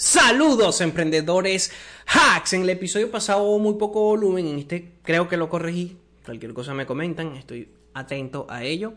[0.00, 1.70] Saludos emprendedores
[2.06, 2.54] hacks.
[2.54, 5.98] En el episodio pasado hubo muy poco volumen, en este creo que lo corregí.
[6.24, 8.94] Cualquier cosa me comentan, estoy atento a ello.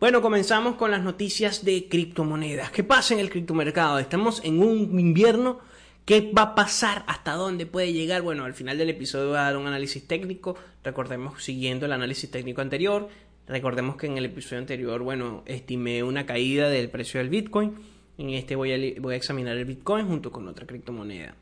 [0.00, 2.70] Bueno, comenzamos con las noticias de criptomonedas.
[2.70, 3.98] ¿Qué pasa en el criptomercado?
[3.98, 5.58] Estamos en un invierno.
[6.06, 7.04] ¿Qué va a pasar?
[7.06, 8.22] ¿Hasta dónde puede llegar?
[8.22, 10.56] Bueno, al final del episodio voy a dar un análisis técnico.
[10.82, 13.10] Recordemos, siguiendo el análisis técnico anterior,
[13.46, 18.30] recordemos que en el episodio anterior, bueno, estimé una caída del precio del Bitcoin en
[18.30, 21.34] este voy a, voy a examinar el Bitcoin junto con otra criptomoneda.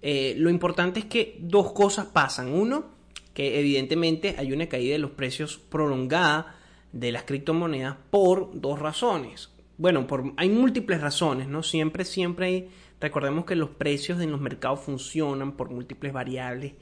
[0.00, 2.52] Eh, lo importante es que dos cosas pasan.
[2.52, 2.84] Uno,
[3.34, 6.56] que evidentemente hay una caída de los precios prolongada
[6.92, 9.50] de las criptomonedas por dos razones.
[9.76, 11.64] Bueno, hay múltiples razones, ¿no?
[11.64, 12.68] Siempre, siempre hay,
[13.00, 16.74] recordemos que los precios en los mercados funcionan por múltiples variables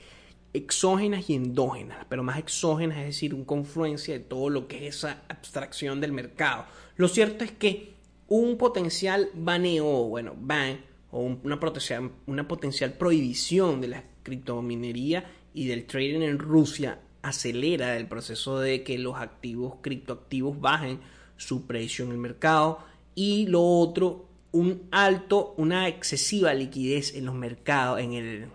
[0.53, 4.97] exógenas y endógenas, pero más exógenas, es decir, una confluencia de todo lo que es
[4.97, 6.67] esa abstracción del mercado.
[6.97, 7.98] Lo cierto es que
[8.29, 16.21] un potencial baneo, bueno, ban, o una potencial, prohibición de la criptominería y del trading
[16.21, 21.01] en Rusia acelera el proceso de que los activos criptoactivos bajen
[21.37, 22.81] su precio en el mercado.
[23.15, 28.47] Y lo otro un alto una excesiva liquidez en los mercados en el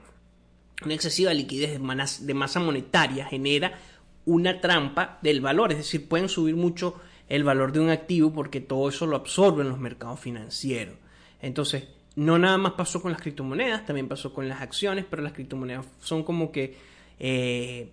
[0.83, 3.79] una excesiva liquidez de, de masa monetaria genera
[4.25, 5.71] una trampa del valor.
[5.71, 6.99] Es decir pueden subir mucho
[7.33, 10.93] el valor de un activo porque todo eso lo absorben los mercados financieros.
[11.41, 15.33] Entonces, no nada más pasó con las criptomonedas, también pasó con las acciones, pero las
[15.33, 16.77] criptomonedas son como que
[17.17, 17.91] eh,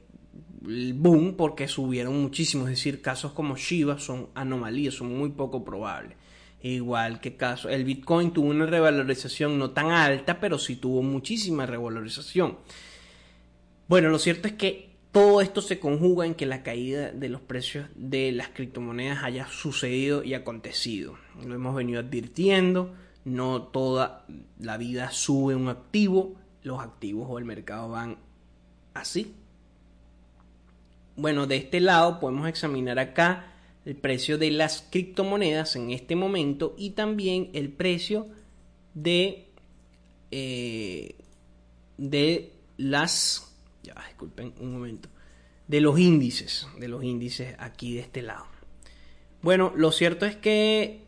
[0.69, 5.65] el boom porque subieron muchísimo, es decir, casos como Shiba son anomalías, son muy poco
[5.65, 6.19] probables.
[6.61, 11.65] Igual que caso, el Bitcoin tuvo una revalorización no tan alta, pero sí tuvo muchísima
[11.65, 12.59] revalorización.
[13.89, 17.41] Bueno, lo cierto es que todo esto se conjuga en que la caída de los
[17.41, 21.17] precios de las criptomonedas haya sucedido y acontecido.
[21.45, 22.95] Lo hemos venido advirtiendo,
[23.25, 24.25] no toda
[24.59, 28.19] la vida sube un activo, los activos o el mercado van
[28.95, 29.35] así.
[31.17, 33.53] Bueno, de este lado podemos examinar acá
[33.85, 38.29] el precio de las criptomonedas en este momento y también el precio
[38.95, 39.49] de,
[40.31, 41.17] eh,
[41.99, 43.50] de las
[43.83, 45.09] ya, disculpen un momento,
[45.69, 48.47] de los índices, de los índices aquí de este lado.
[49.43, 51.05] Bueno, lo cierto es que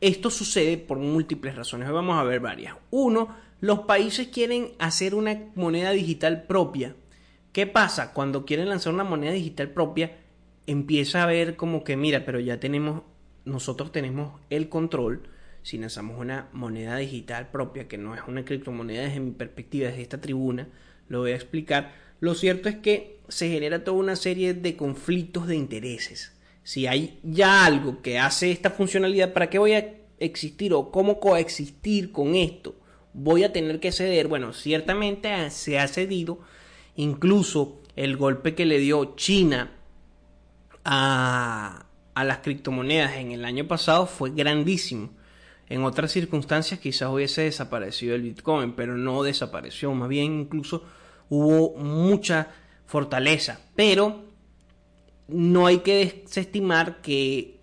[0.00, 1.88] esto sucede por múltiples razones.
[1.88, 2.76] Hoy vamos a ver varias.
[2.90, 6.94] Uno, los países quieren hacer una moneda digital propia.
[7.52, 8.12] ¿Qué pasa?
[8.12, 10.16] Cuando quieren lanzar una moneda digital propia,
[10.66, 13.02] empieza a ver como que, mira, pero ya tenemos,
[13.44, 15.28] nosotros tenemos el control.
[15.62, 20.02] Si lanzamos una moneda digital propia, que no es una criptomoneda desde mi perspectiva, desde
[20.02, 20.68] esta tribuna,
[21.10, 21.92] lo voy a explicar.
[22.20, 26.32] Lo cierto es que se genera toda una serie de conflictos de intereses.
[26.62, 31.18] Si hay ya algo que hace esta funcionalidad, ¿para qué voy a existir o cómo
[31.18, 32.76] coexistir con esto?
[33.12, 34.28] Voy a tener que ceder.
[34.28, 36.38] Bueno, ciertamente se ha cedido.
[36.94, 39.72] Incluso el golpe que le dio China
[40.84, 45.10] a, a las criptomonedas en el año pasado fue grandísimo.
[45.68, 49.92] En otras circunstancias quizás hubiese desaparecido el Bitcoin, pero no desapareció.
[49.92, 50.84] Más bien incluso
[51.30, 52.48] hubo mucha
[52.84, 54.24] fortaleza, pero
[55.28, 57.58] no hay que desestimar que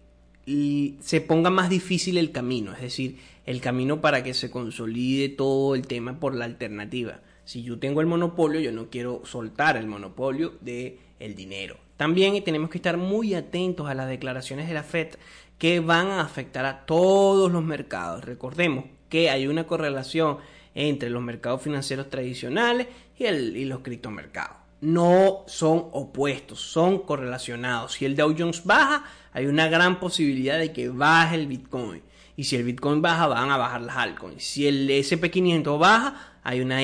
[1.01, 5.75] se ponga más difícil el camino, es decir, el camino para que se consolide todo
[5.75, 7.19] el tema por la alternativa.
[7.44, 11.78] Si yo tengo el monopolio, yo no quiero soltar el monopolio de el dinero.
[11.97, 15.16] También tenemos que estar muy atentos a las declaraciones de la Fed
[15.57, 18.23] que van a afectar a todos los mercados.
[18.23, 20.38] Recordemos que hay una correlación
[20.78, 24.58] entre los mercados financieros tradicionales y, el, y los criptomercados.
[24.80, 27.94] No son opuestos, son correlacionados.
[27.94, 32.04] Si el Dow Jones baja, hay una gran posibilidad de que baje el Bitcoin.
[32.36, 34.44] Y si el Bitcoin baja, van a bajar las altcoins.
[34.44, 36.80] Si el SP500 baja, hay una,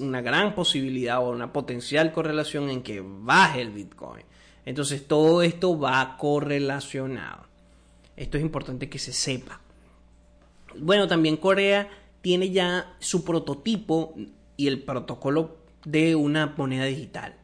[0.00, 4.22] una gran posibilidad o una potencial correlación en que baje el Bitcoin.
[4.66, 7.46] Entonces todo esto va correlacionado.
[8.16, 9.62] Esto es importante que se sepa.
[10.76, 11.88] Bueno, también Corea
[12.20, 14.14] tiene ya su prototipo
[14.56, 17.36] y el protocolo de una moneda digital.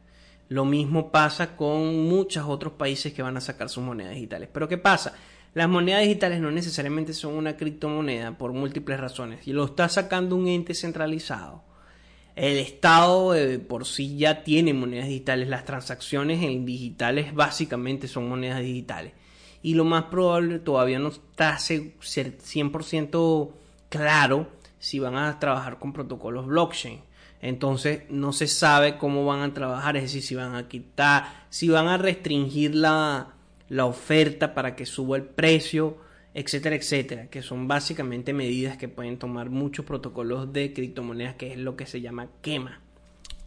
[0.49, 4.49] Lo mismo pasa con muchos otros países que van a sacar sus monedas digitales.
[4.51, 5.13] Pero ¿qué pasa?
[5.53, 9.47] Las monedas digitales no necesariamente son una criptomoneda por múltiples razones.
[9.47, 11.63] Y lo está sacando un ente centralizado.
[12.35, 13.33] El Estado
[13.67, 15.49] por sí ya tiene monedas digitales.
[15.49, 19.13] Las transacciones en digitales básicamente son monedas digitales.
[19.63, 23.51] Y lo más probable todavía no está 100%
[23.89, 27.01] claro si van a trabajar con protocolos blockchain.
[27.41, 31.69] Entonces no se sabe cómo van a trabajar, es decir, si van a quitar, si
[31.69, 33.35] van a restringir la,
[33.69, 35.97] la oferta para que suba el precio
[36.37, 41.57] etcétera, etcétera, que son básicamente medidas que pueden tomar muchos protocolos de criptomonedas, que es
[41.57, 42.79] lo que se llama quema,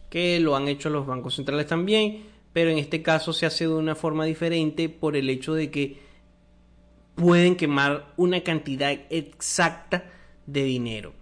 [0.09, 3.73] que lo han hecho los bancos centrales también, pero en este caso se hace de
[3.73, 6.01] una forma diferente por el hecho de que
[7.15, 10.03] pueden quemar una cantidad exacta
[10.45, 11.13] de dinero.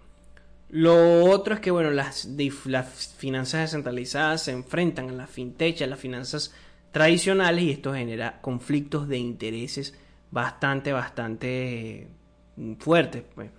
[0.70, 2.28] Lo otro es que, bueno, las,
[2.64, 6.54] las finanzas descentralizadas se enfrentan a las fintech, a las finanzas
[6.92, 9.94] tradicionales y esto genera conflictos de intereses
[10.30, 12.08] bastante, bastante
[12.56, 13.24] mm, fuertes.
[13.34, 13.50] Pues.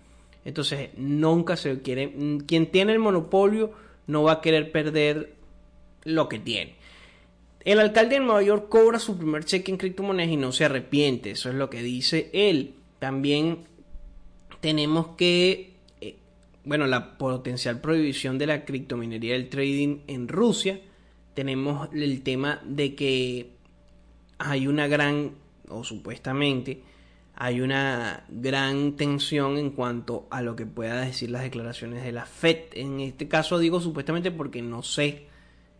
[0.45, 3.71] Entonces, nunca se quiere, mm, quien tiene el monopolio
[4.07, 5.33] no va a querer perder
[6.03, 6.75] lo que tiene.
[7.63, 11.31] El alcalde de Nueva York cobra su primer cheque en criptomonedas y no se arrepiente,
[11.31, 12.73] eso es lo que dice él.
[12.97, 13.65] También
[14.61, 15.70] tenemos que,
[16.63, 20.79] bueno, la potencial prohibición de la criptominería del trading en Rusia.
[21.33, 23.51] Tenemos el tema de que
[24.37, 25.31] hay una gran
[25.69, 26.83] o supuestamente
[27.43, 32.25] hay una gran tensión en cuanto a lo que pueda decir las declaraciones de la
[32.25, 32.65] Fed.
[32.73, 35.25] En este caso digo supuestamente porque no sé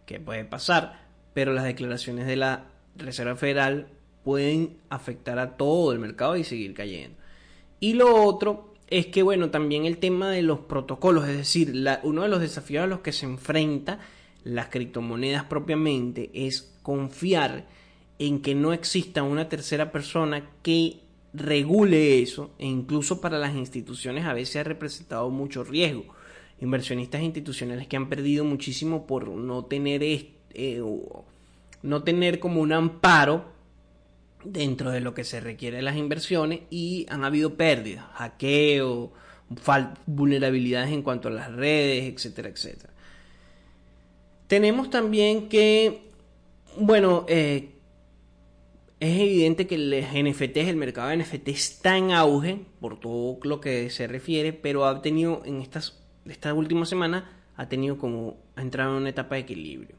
[0.08, 3.90] qué puede pasar, pero las declaraciones de la Reserva Federal
[4.24, 7.18] pueden afectar a todo el mercado y seguir cayendo.
[7.80, 11.74] Y lo otro es que, bueno, también el tema de los protocolos, es decir,
[12.04, 14.00] uno de los desafíos a los que se enfrenta
[14.44, 17.68] las criptomonedas propiamente es confiar
[18.20, 21.00] en que no exista una tercera persona que
[21.34, 26.04] regule eso e incluso para las instituciones a veces ha representado mucho riesgo.
[26.60, 30.84] Inversionistas institucionales que han perdido muchísimo por no tener, eh,
[31.82, 33.46] no tener como un amparo
[34.44, 39.14] dentro de lo que se requiere de las inversiones y han habido pérdidas, hackeo,
[40.06, 42.94] vulnerabilidades en cuanto a las redes, etcétera, etcétera.
[44.48, 46.10] Tenemos también que,
[46.78, 47.70] bueno, eh,
[49.00, 53.60] es evidente que el NFT, el mercado de NFT está en auge por todo lo
[53.60, 58.62] que se refiere, pero ha tenido en estas, esta última semana, ha tenido como, ha
[58.62, 59.96] entrado en una etapa de equilibrio.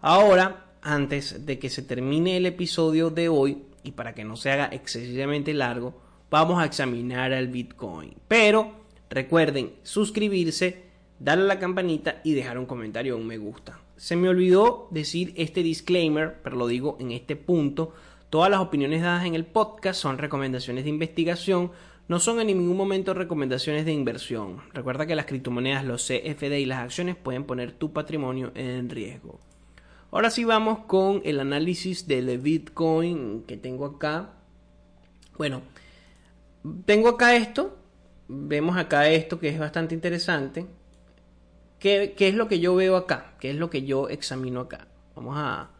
[0.00, 4.50] Ahora, antes de que se termine el episodio de hoy, y para que no se
[4.50, 5.94] haga excesivamente largo,
[6.30, 8.14] vamos a examinar al Bitcoin.
[8.28, 8.72] Pero
[9.10, 10.84] recuerden suscribirse,
[11.18, 13.80] darle a la campanita y dejar un comentario o un me gusta.
[13.96, 17.94] Se me olvidó decir este disclaimer, pero lo digo en este punto
[18.30, 21.72] Todas las opiniones dadas en el podcast son recomendaciones de investigación,
[22.08, 24.60] no son en ningún momento recomendaciones de inversión.
[24.74, 29.40] Recuerda que las criptomonedas, los CFD y las acciones pueden poner tu patrimonio en riesgo.
[30.10, 34.30] Ahora sí vamos con el análisis del Bitcoin que tengo acá.
[35.36, 35.60] Bueno,
[36.86, 37.76] tengo acá esto.
[38.26, 40.66] Vemos acá esto que es bastante interesante.
[41.78, 43.34] ¿Qué, es lo que yo veo acá?
[43.38, 44.88] ¿Qué es lo que yo examino acá?
[45.14, 45.70] Vamos a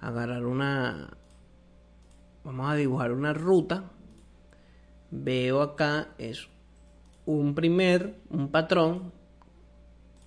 [0.00, 1.16] agarrar una,
[2.44, 3.84] vamos a dibujar una ruta.
[5.10, 6.48] Veo acá es
[7.26, 9.12] un primer, un patrón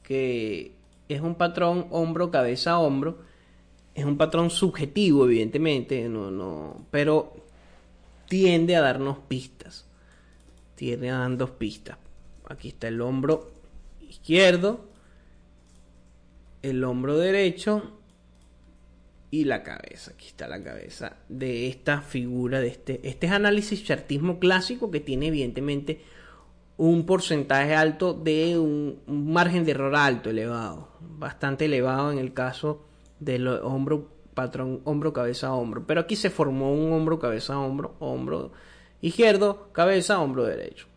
[0.04, 0.76] que
[1.10, 3.29] es un patrón hombro, cabeza, hombro.
[4.00, 7.36] Es un patrón subjetivo, evidentemente, no, no, pero
[8.30, 9.86] tiende a darnos pistas.
[10.76, 11.98] Tiende a darnos pistas.
[12.48, 13.52] Aquí está el hombro
[14.00, 14.86] izquierdo,
[16.62, 18.00] el hombro derecho
[19.32, 20.12] y la cabeza.
[20.12, 25.02] Aquí está la cabeza de esta figura, de este, este es análisis chartismo clásico que
[25.02, 26.06] tiene evidentemente
[26.78, 32.86] un porcentaje alto de un, margen de error alto, elevado, bastante elevado en el caso
[33.20, 35.86] del hombro, patrón, hombro, cabeza, hombro.
[35.86, 38.52] Pero aquí se formó un hombro, cabeza, hombro, hombro
[39.02, 40.88] izquierdo, cabeza, hombro derecho.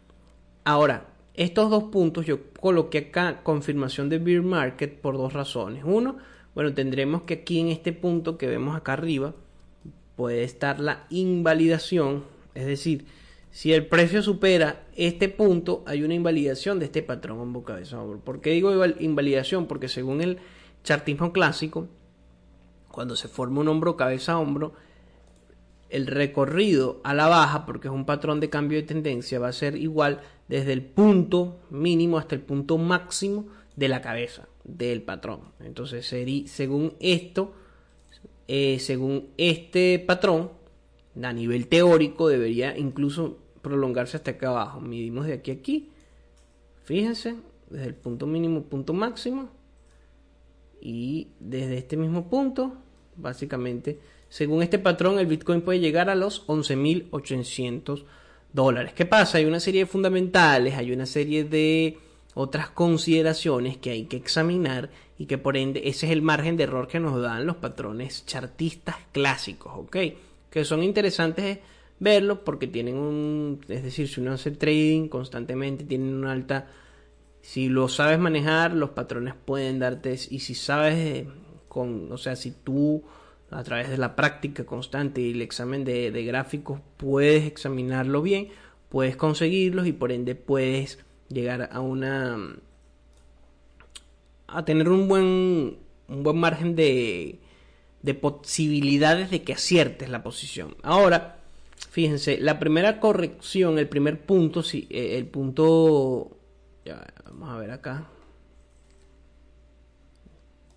[0.64, 5.82] Ahora, estos dos puntos yo coloqué acá confirmación de bear market por dos razones.
[5.84, 6.18] Uno,
[6.54, 9.34] bueno, tendremos que aquí en este punto que vemos acá arriba
[10.16, 12.24] puede estar la invalidación,
[12.54, 13.06] es decir,
[13.50, 18.18] si el precio supera este punto, hay una invalidación de este patrón hombro cabeza hombro.
[18.20, 19.66] ¿Por qué digo invalidación?
[19.66, 20.38] Porque según el
[20.84, 21.88] chartismo clásico,
[22.92, 24.74] cuando se forma un hombro cabeza hombro,
[25.90, 29.52] el recorrido a la baja, porque es un patrón de cambio de tendencia, va a
[29.52, 33.46] ser igual desde el punto mínimo hasta el punto máximo
[33.76, 35.40] de la cabeza del patrón.
[35.60, 36.06] Entonces,
[36.46, 37.52] según esto,
[38.48, 40.50] eh, según este patrón,
[41.22, 44.80] a nivel teórico debería incluso prolongarse hasta acá abajo.
[44.80, 45.90] Midimos de aquí a aquí.
[46.84, 47.36] Fíjense,
[47.70, 49.50] desde el punto mínimo, punto máximo.
[50.80, 52.81] Y desde este mismo punto,
[53.16, 58.04] básicamente, según este patrón, el Bitcoin puede llegar a los 11.800
[58.52, 58.92] dólares.
[58.94, 59.38] ¿Qué pasa?
[59.38, 61.98] Hay una serie de fundamentales, hay una serie de
[62.34, 66.64] otras consideraciones que hay que examinar y que por ende ese es el margen de
[66.64, 69.96] error que nos dan los patrones chartistas clásicos, ¿ok?
[70.50, 71.58] Que son interesantes
[72.02, 76.66] verlo porque tienen un, es decir, si uno hace trading constantemente, tienen una alta,
[77.40, 81.26] si lo sabes manejar, los patrones pueden darte, y si sabes,
[81.72, 83.02] con, o sea, si tú
[83.50, 88.48] a través de la práctica constante y el examen de, de gráficos puedes examinarlo bien,
[88.90, 90.98] puedes conseguirlos y por ende puedes
[91.30, 92.36] llegar a una
[94.48, 97.38] a tener un buen un buen margen de
[98.02, 100.76] de posibilidades de que aciertes la posición.
[100.82, 101.38] Ahora,
[101.88, 106.36] fíjense, la primera corrección, el primer punto, si eh, el punto
[106.84, 108.08] ya, vamos a ver acá.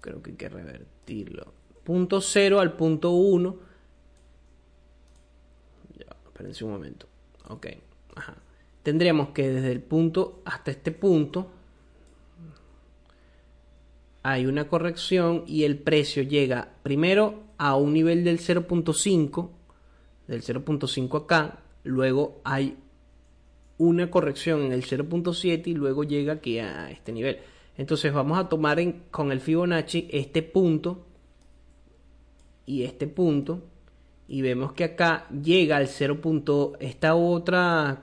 [0.05, 1.51] Creo que hay que revertirlo.
[1.83, 3.55] Punto 0 al punto 1.
[5.97, 7.07] Ya, espérense un momento.
[7.47, 7.65] Ok.
[8.15, 8.35] Ajá.
[8.83, 11.49] Tendríamos que desde el punto hasta este punto
[14.21, 19.49] hay una corrección y el precio llega primero a un nivel del 0.5,
[20.27, 22.77] del 0.5 acá, luego hay
[23.79, 27.39] una corrección en el 0.7 y luego llega aquí a este nivel.
[27.77, 28.79] Entonces vamos a tomar
[29.11, 31.05] con el Fibonacci este punto
[32.65, 33.63] y este punto
[34.27, 36.77] y vemos que acá llega al 0.
[36.79, 38.01] esta otra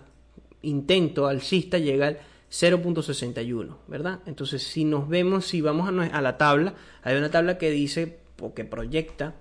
[0.63, 2.19] intento alcista llega al
[2.51, 4.21] 0.61, ¿verdad?
[4.27, 8.53] Entonces, si nos vemos, si vamos a, la tabla, hay una tabla que dice o
[8.53, 9.35] que proyecta,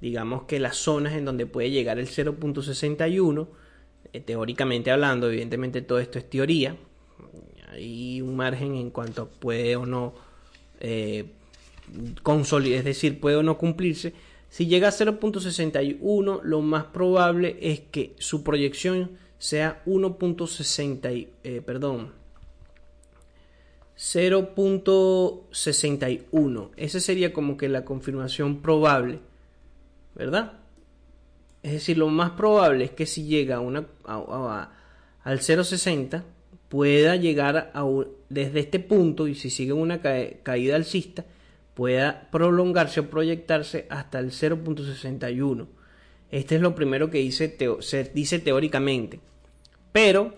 [0.00, 3.48] digamos que las zonas en donde puede llegar el 0.61,
[4.12, 6.76] eh, teóricamente hablando, evidentemente todo esto es teoría,
[7.70, 10.14] hay un margen en cuanto puede o no
[10.80, 11.24] eh,
[12.22, 14.12] consolidar, es decir, puede o no cumplirse.
[14.50, 22.12] Si llega a 0.61, lo más probable es que su proyección sea 1.60, eh, perdón,
[23.96, 26.70] 0.61.
[26.76, 29.20] Esa sería como que la confirmación probable,
[30.14, 30.52] ¿verdad?
[31.62, 36.22] Es decir, lo más probable es que si llega a una, al 0.60
[36.68, 37.86] pueda llegar a
[38.28, 41.24] desde este punto y si sigue una caída alcista
[41.74, 45.66] pueda prolongarse o proyectarse hasta el 0.61.
[46.30, 49.20] Este es lo primero que dice, se dice teóricamente.
[49.92, 50.34] Pero,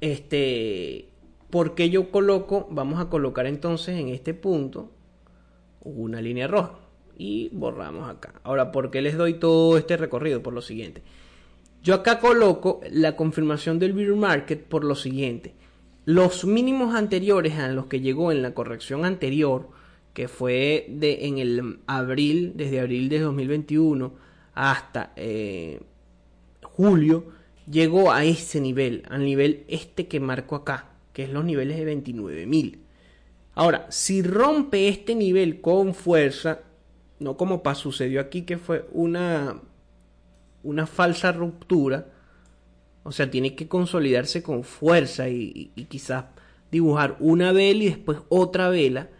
[0.00, 1.10] este,
[1.50, 4.90] porque yo coloco, vamos a colocar entonces en este punto
[5.82, 6.78] una línea roja
[7.18, 8.40] y borramos acá.
[8.42, 10.42] Ahora, ¿por qué les doy todo este recorrido?
[10.42, 11.02] Por lo siguiente.
[11.82, 15.54] Yo acá coloco la confirmación del bear market por lo siguiente.
[16.04, 19.68] Los mínimos anteriores a los que llegó en la corrección anterior,
[20.14, 24.12] que fue de, en el abril, desde abril de 2021
[24.54, 25.80] hasta eh,
[26.62, 27.26] julio,
[27.70, 31.96] llegó a ese nivel, al nivel este que marco acá que es los niveles de
[31.96, 32.78] 29.000.
[33.54, 36.60] Ahora, si rompe este nivel con fuerza,
[37.18, 39.60] no como sucedió aquí, que fue una,
[40.62, 42.08] una falsa ruptura,
[43.02, 46.26] o sea, tiene que consolidarse con fuerza y, quizás
[46.70, 49.10] dibujar una vela y después otra vela.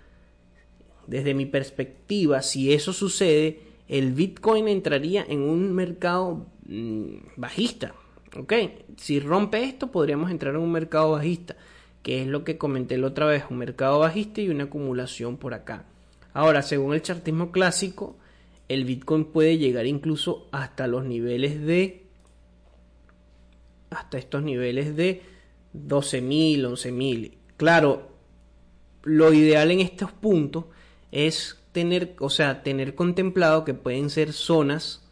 [1.07, 7.95] Desde mi perspectiva, si eso sucede, el Bitcoin entraría en un mercado mm, bajista.
[8.39, 8.53] ¿Ok?
[8.97, 11.57] Si rompe esto, podríamos entrar en un mercado bajista
[12.03, 15.55] que es lo que comenté la otra vez, un mercado bajista y una acumulación por
[15.55, 15.85] acá.
[16.35, 18.17] Ahora, según el chartismo clásico,
[18.73, 22.07] el Bitcoin puede llegar incluso hasta los niveles de
[23.91, 25.23] hasta estos niveles de
[25.75, 27.35] 12.000, 11.000.
[27.57, 28.11] Claro,
[29.03, 30.65] lo ideal en estos puntos
[31.11, 35.03] es tener, o sea, tener contemplado que pueden ser zonas,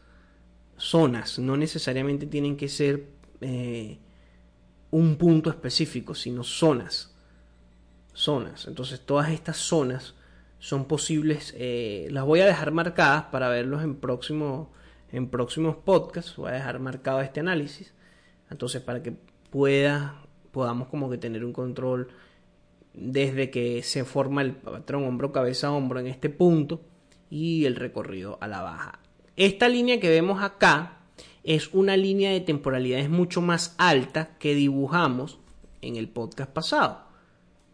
[0.79, 3.07] zonas, no necesariamente tienen que ser
[3.43, 3.99] eh,
[4.91, 7.15] un punto específico, sino zonas.
[8.15, 8.67] Zonas.
[8.67, 10.15] Entonces todas estas zonas
[10.61, 11.55] son posibles.
[11.59, 14.71] Eh, las voy a dejar marcadas para verlos en, próximo,
[15.11, 16.37] en próximos podcasts.
[16.37, 17.93] Voy a dejar marcado este análisis.
[18.51, 19.17] Entonces para que
[19.51, 22.09] pueda, podamos como que tener un control
[22.93, 26.83] desde que se forma el patrón hombro, cabeza, hombro en este punto
[27.31, 29.01] y el recorrido a la baja.
[29.37, 30.99] Esta línea que vemos acá
[31.43, 35.39] es una línea de temporalidades mucho más alta que dibujamos
[35.81, 37.07] en el podcast pasado,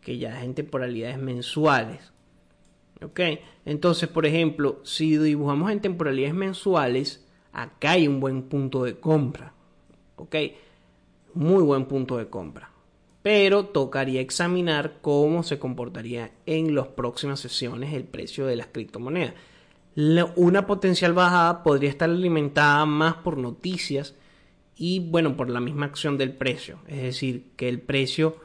[0.00, 2.12] que ya es en temporalidades mensuales.
[3.02, 3.20] ¿Ok?
[3.64, 9.52] Entonces, por ejemplo, si dibujamos en temporalidades mensuales, acá hay un buen punto de compra.
[10.16, 10.34] ¿Ok?
[11.34, 12.70] Muy buen punto de compra.
[13.22, 19.34] Pero tocaría examinar cómo se comportaría en las próximas sesiones el precio de las criptomonedas
[20.36, 24.14] una potencial bajada podría estar alimentada más por noticias
[24.76, 26.80] y bueno, por la misma acción del precio.
[26.86, 28.36] Es decir, que el precio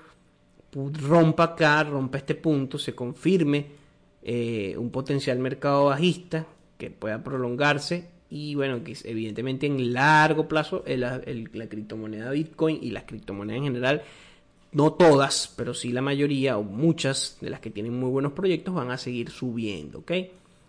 [0.74, 3.80] rompa acá, rompa este punto, se confirme
[4.23, 6.45] eh, un potencial mercado bajista
[6.77, 11.21] que pueda prolongarse y bueno, que evidentemente en largo plazo la
[11.67, 14.03] criptomoneda Bitcoin y las criptomonedas en general,
[14.71, 18.73] no todas, pero sí la mayoría o muchas de las que tienen muy buenos proyectos
[18.73, 20.11] van a seguir subiendo, ¿ok?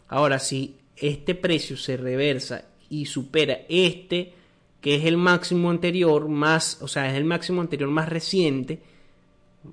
[0.08, 4.32] Ahora, si este precio se reversa y supera este,
[4.80, 8.80] que es el máximo anterior más, o sea, es el máximo anterior más reciente,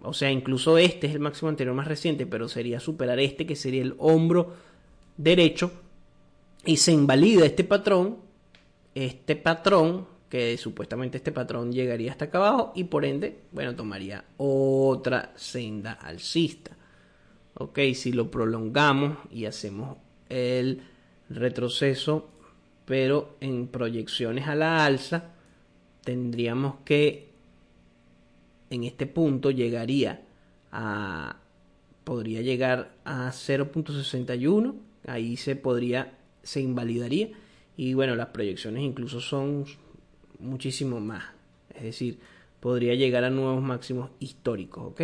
[0.04, 3.56] o sea, incluso este es el máximo anterior más reciente, pero sería superar este, que
[3.56, 4.54] sería el hombro
[5.18, 5.72] derecho,
[6.66, 8.18] y se invalida este patrón,
[8.94, 14.26] este patrón, que supuestamente este patrón llegaría hasta acá abajo y por ende, bueno, tomaría
[14.38, 16.78] otra senda alcista.
[17.56, 19.98] Ok, si lo prolongamos y hacemos
[20.30, 20.84] el
[21.30, 22.30] retroceso,
[22.86, 25.32] pero en proyecciones a la alza,
[26.04, 27.29] tendríamos que
[28.70, 30.26] en este punto llegaría
[30.72, 31.38] a
[32.04, 34.76] podría llegar a 0.61
[35.08, 37.30] ahí se podría se invalidaría.
[37.78, 39.66] Y bueno las proyecciones incluso son
[40.40, 41.24] muchísimo más.
[41.74, 42.20] Es decir
[42.60, 45.02] podría llegar a nuevos máximos históricos ok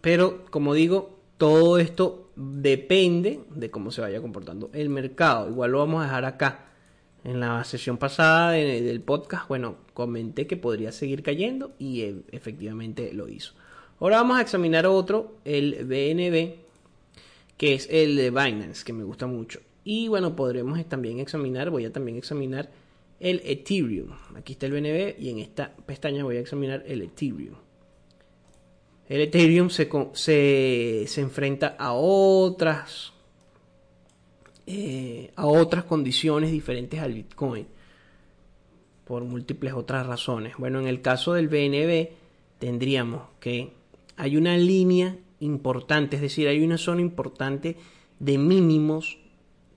[0.00, 5.50] pero como digo todo esto depende de cómo se vaya comportando el mercado.
[5.50, 6.71] Igual lo vamos a dejar acá
[7.24, 13.12] en la sesión pasada del podcast, bueno, comenté que podría seguir cayendo y e, efectivamente
[13.12, 13.54] lo hizo.
[14.00, 16.56] Ahora vamos a examinar otro, el BNB,
[17.56, 19.60] que es el de Binance, que me gusta mucho.
[19.84, 22.70] Y bueno, podremos también examinar, voy a también examinar
[23.20, 24.10] el Ethereum.
[24.36, 27.54] Aquí está el BNB y en esta pestaña voy a examinar el Ethereum.
[29.08, 33.12] El Ethereum se, se, se enfrenta a otras
[34.66, 37.66] eh, a otras condiciones diferentes al Bitcoin
[39.04, 40.54] por múltiples otras razones.
[40.58, 42.10] Bueno, en el caso del BNB
[42.58, 43.72] tendríamos que
[44.16, 47.76] hay una línea importante, es decir, hay una zona importante
[48.20, 49.18] de mínimos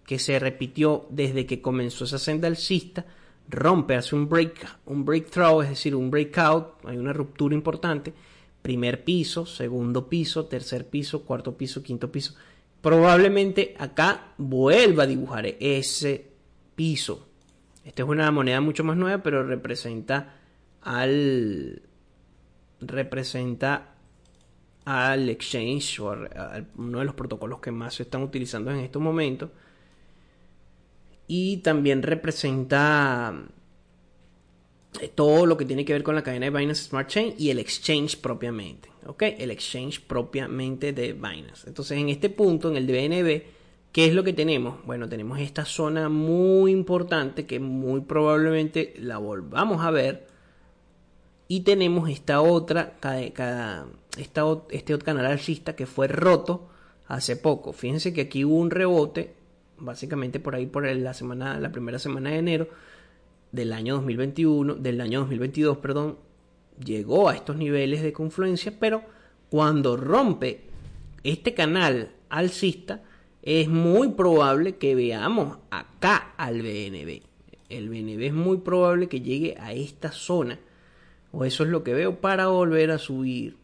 [0.06, 3.06] que se repitió desde que comenzó esa senda alcista,
[3.50, 8.14] rompe, hace un break, un breakthrough, es decir, un breakout, hay una ruptura importante,
[8.62, 12.36] primer piso, segundo piso, tercer piso, cuarto piso, quinto piso,
[12.86, 16.30] probablemente acá vuelva a dibujar ese
[16.76, 17.28] piso.
[17.84, 20.36] Esta es una moneda mucho más nueva, pero representa
[20.84, 21.82] al
[22.80, 23.96] representa
[24.86, 26.16] al exchange o
[26.78, 29.50] uno de los protocolos que más se están utilizando en estos momentos
[31.26, 33.34] y también representa
[35.14, 37.60] todo lo que tiene que ver con la cadena de Binance Smart Chain y el
[37.60, 38.90] exchange propiamente.
[39.06, 39.24] ¿ok?
[39.38, 41.68] El exchange propiamente de Binance.
[41.68, 43.44] Entonces, en este punto, en el DNB,
[43.92, 44.84] ¿qué es lo que tenemos?
[44.86, 50.28] Bueno, tenemos esta zona muy importante que muy probablemente la volvamos a ver.
[51.48, 53.86] Y tenemos esta otra, cada,
[54.18, 56.70] esta, este otro canal alcista que fue roto
[57.08, 57.72] hace poco.
[57.72, 59.36] Fíjense que aquí hubo un rebote,
[59.78, 62.68] básicamente por ahí por la semana, la primera semana de enero
[63.52, 66.18] del año 2021, del año 2022, perdón,
[66.84, 69.04] llegó a estos niveles de confluencia, pero
[69.50, 70.62] cuando rompe
[71.24, 73.04] este canal alcista,
[73.42, 77.22] es muy probable que veamos acá al BNB.
[77.70, 80.60] El BNB es muy probable que llegue a esta zona,
[81.32, 83.58] o eso es lo que veo, para volver a subir.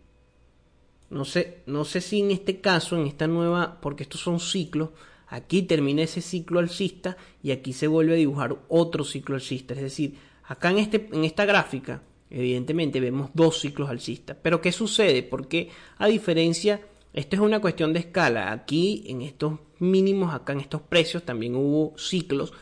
[1.10, 4.89] No sé, no sé si en este caso, en esta nueva, porque estos son ciclos,
[5.32, 9.74] aquí termina ese ciclo alcista y aquí se vuelve a dibujar otro ciclo alcista.
[9.74, 10.13] Es decir,
[10.44, 14.38] acá en, este, en esta gráfica, Evidentemente vemos dos ciclos alcistas.
[14.41, 15.22] Pero ¿qué sucede?
[15.22, 16.80] Porque a diferencia,
[17.13, 18.54] esto es una cuestión de escala.
[18.54, 22.54] Aquí en estos mínimos, acá en estos precios también hubo ciclos.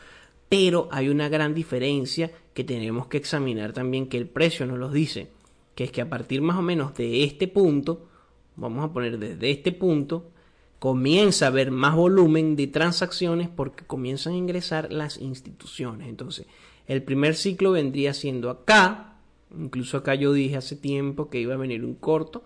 [0.48, 4.92] Pero hay una gran diferencia que tenemos que examinar también que el precio nos los
[4.92, 5.28] dice.
[5.76, 8.08] Que es que a partir más o menos de este punto,
[8.56, 10.32] vamos a poner desde este punto,
[10.80, 16.08] comienza a haber más volumen de transacciones porque comienzan a ingresar las instituciones.
[16.08, 16.46] Entonces,
[16.88, 19.10] el primer ciclo vendría siendo acá,
[19.58, 22.44] Incluso acá yo dije hace tiempo que iba a venir un corto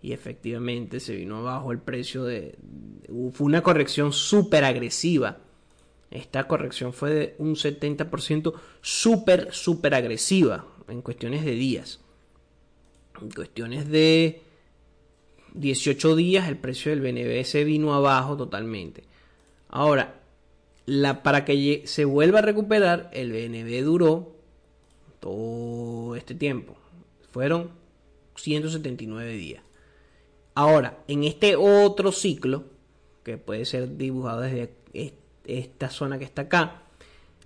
[0.00, 2.56] y efectivamente se vino abajo el precio de...
[3.32, 5.38] Fue una corrección súper agresiva.
[6.10, 12.00] Esta corrección fue de un 70% súper, súper agresiva en cuestiones de días.
[13.20, 14.42] En cuestiones de
[15.54, 19.04] 18 días el precio del BNB se vino abajo totalmente.
[19.68, 20.20] Ahora,
[20.86, 24.36] la, para que se vuelva a recuperar, el BNB duró
[25.20, 26.76] todo este tiempo.
[27.30, 27.70] Fueron
[28.36, 29.62] 179 días.
[30.54, 32.64] Ahora, en este otro ciclo,
[33.24, 34.70] que puede ser dibujado desde
[35.44, 36.83] esta zona que está acá,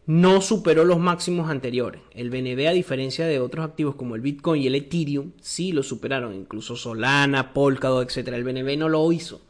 [0.08, 2.02] no superó los máximos anteriores.
[2.10, 5.84] El BNB, a diferencia de otros activos como el Bitcoin y el Ethereum, sí lo
[5.84, 8.28] superaron, incluso Solana, Polkadot, etc.
[8.28, 9.42] El BNB no lo hizo.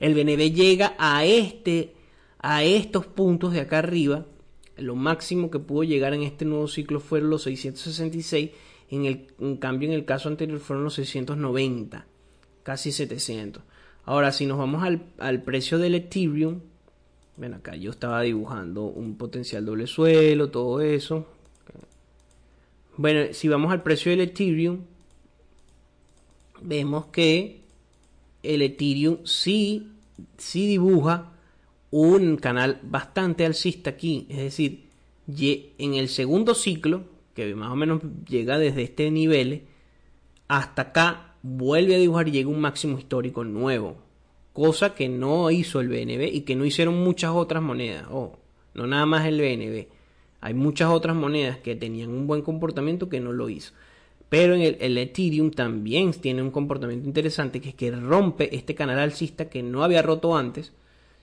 [0.00, 1.94] El BNB llega a este
[2.38, 4.26] a estos puntos de acá arriba
[4.76, 8.50] lo máximo que pudo llegar en este nuevo ciclo fueron los 666,
[8.90, 12.06] en, el, en cambio en el caso anterior fueron los 690,
[12.62, 13.62] casi 700.
[14.04, 16.60] Ahora, si nos vamos al, al precio del Ethereum,
[17.36, 21.26] bueno, acá yo estaba dibujando un potencial doble suelo, todo eso.
[22.96, 24.80] Bueno, si vamos al precio del Ethereum,
[26.62, 27.60] vemos que
[28.42, 29.92] el Ethereum sí,
[30.38, 31.32] sí dibuja
[31.90, 34.26] un canal bastante alcista aquí.
[34.30, 34.86] Es decir,
[35.28, 39.64] en el segundo ciclo, que más o menos llega desde este nivel
[40.48, 44.05] hasta acá, vuelve a dibujar y llega un máximo histórico nuevo.
[44.56, 48.06] Cosa que no hizo el BNB y que no hicieron muchas otras monedas.
[48.10, 48.38] Oh,
[48.72, 49.86] no nada más el BNB.
[50.40, 53.74] Hay muchas otras monedas que tenían un buen comportamiento que no lo hizo.
[54.30, 58.98] Pero en el, Ethereum también tiene un comportamiento interesante que es que rompe este canal
[58.98, 60.72] alcista que no había roto antes,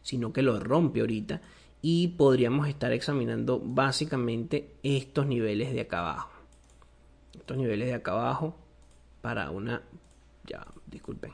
[0.04, 1.42] sino que lo rompe ahorita.
[1.82, 6.30] Y podríamos estar examinando básicamente estos niveles de acá abajo.
[7.34, 8.56] Estos niveles de acá abajo
[9.22, 9.82] para una...
[10.46, 11.32] Ya, disculpen.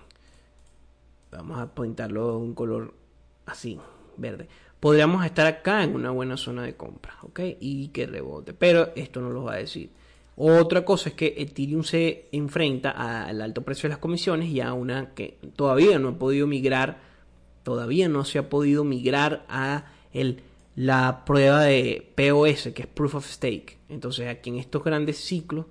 [1.31, 2.93] Vamos a pintarlo un color
[3.45, 3.79] así,
[4.17, 4.47] verde.
[4.79, 7.41] Podríamos estar acá en una buena zona de compra, ¿ok?
[7.59, 8.53] Y que rebote.
[8.53, 9.91] Pero esto no lo va a decir.
[10.41, 14.71] Otra cosa es que Ethereum se enfrenta al alto precio de las comisiones y a
[14.71, 17.01] una que todavía no ha podido migrar,
[17.63, 20.41] todavía no se ha podido migrar a el,
[20.77, 23.79] la prueba de POS, que es Proof of Stake.
[23.89, 25.65] Entonces aquí en estos grandes ciclos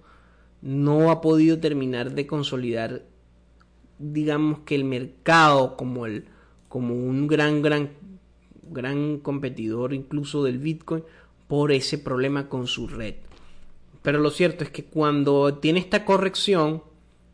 [0.60, 3.04] no ha podido terminar de consolidar,
[3.98, 6.24] digamos que el mercado como, el,
[6.68, 7.90] como un gran, gran,
[8.70, 11.02] gran competidor incluso del Bitcoin
[11.46, 13.14] por ese problema con su red.
[14.02, 16.82] Pero lo cierto es que cuando tiene esta corrección,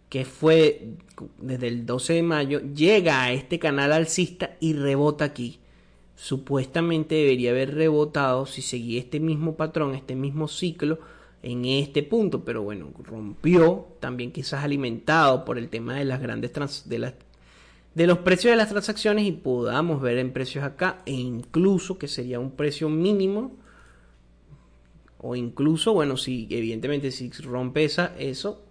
[0.08, 0.94] que fue
[1.38, 5.58] desde el 12 de mayo, llega a este canal alcista y rebota aquí.
[6.16, 11.00] Supuestamente debería haber rebotado si seguía este mismo patrón, este mismo ciclo
[11.44, 16.52] en este punto, pero bueno, rompió, también quizás alimentado por el tema de las grandes
[16.86, 17.14] de las
[17.94, 22.08] de los precios de las transacciones y podamos ver en precios acá e incluso que
[22.08, 23.56] sería un precio mínimo
[25.18, 28.64] o incluso, bueno, si evidentemente si rompe esa, eso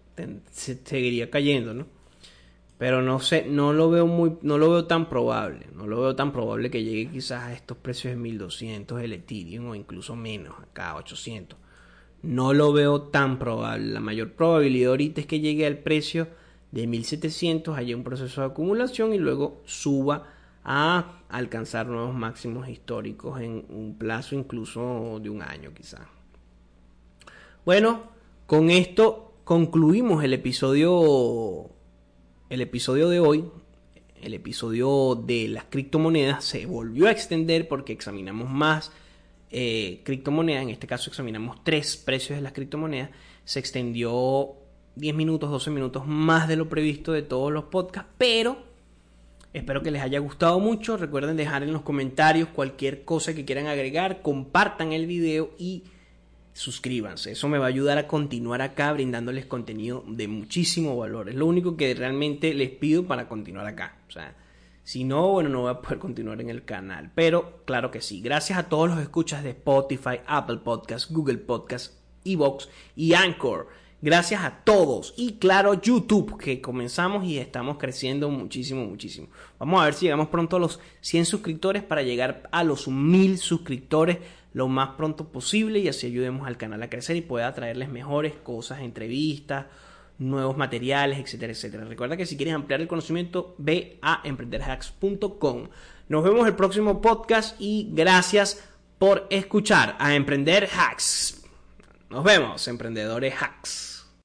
[0.51, 1.85] se seguiría cayendo, ¿no?
[2.79, 6.15] Pero no sé, no lo veo muy, no lo veo tan probable, no lo veo
[6.15, 10.59] tan probable que llegue quizás a estos precios de 1200 el Ethereum o incluso menos,
[10.59, 11.62] acá 800.
[12.23, 13.93] No lo veo tan probable.
[13.93, 16.27] La mayor probabilidad ahorita es que llegue al precio
[16.71, 20.27] de 1700, haya un proceso de acumulación y luego suba
[20.63, 26.01] a alcanzar nuevos máximos históricos en un plazo incluso de un año quizás.
[27.65, 28.03] Bueno,
[28.47, 31.69] con esto concluimos el episodio
[32.49, 33.45] el episodio de hoy.
[34.21, 38.91] El episodio de las criptomonedas se volvió a extender porque examinamos más
[39.53, 40.63] eh, criptomonedas.
[40.63, 43.11] En este caso examinamos tres precios de las criptomonedas.
[43.45, 44.55] Se extendió
[44.95, 48.11] 10 minutos, 12 minutos más de lo previsto de todos los podcasts.
[48.17, 48.57] Pero
[49.53, 50.97] espero que les haya gustado mucho.
[50.97, 54.23] Recuerden dejar en los comentarios cualquier cosa que quieran agregar.
[54.23, 55.83] Compartan el video y
[56.53, 57.33] suscríbanse.
[57.33, 61.29] Eso me va a ayudar a continuar acá brindándoles contenido de muchísimo valor.
[61.29, 63.97] Es lo único que realmente les pido para continuar acá.
[64.07, 64.35] O sea,
[64.83, 67.11] si no, bueno, no voy a poder continuar en el canal.
[67.15, 68.21] Pero claro que sí.
[68.21, 73.67] Gracias a todos los escuchas de Spotify, Apple Podcasts, Google Podcasts, Evox y Anchor.
[74.01, 75.13] Gracias a todos.
[75.15, 79.29] Y claro, YouTube, que comenzamos y estamos creciendo muchísimo, muchísimo.
[79.59, 83.37] Vamos a ver si llegamos pronto a los 100 suscriptores para llegar a los 1000
[83.37, 84.17] suscriptores
[84.51, 88.33] lo más pronto posible y así ayudemos al canal a crecer y pueda traerles mejores
[88.35, 89.65] cosas, entrevistas,
[90.19, 91.85] nuevos materiales, etcétera, etcétera.
[91.85, 95.67] Recuerda que si quieres ampliar el conocimiento, ve a emprenderhacks.com.
[96.09, 98.63] Nos vemos el próximo podcast y gracias
[98.97, 101.43] por escuchar a Emprender Hacks.
[102.09, 103.92] Nos vemos, emprendedores hacks.